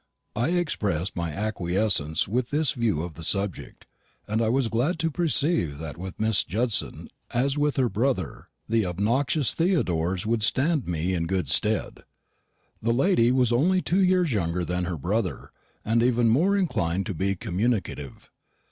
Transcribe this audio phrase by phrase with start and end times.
[0.35, 3.85] I expressed my acquiescence with this view of the subject;
[4.27, 8.83] and I was glad to perceive that with Miss Judson, as with her brother, the
[8.83, 11.99] obnoxious Theodores would stand me in good stead.
[12.81, 15.51] The lady was only two years younger than her brother,
[15.85, 18.31] and even more inclined to be communicative.